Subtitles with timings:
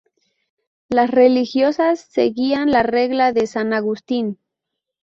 [0.89, 4.39] Las religiosas seguían la Regla de San Agustín.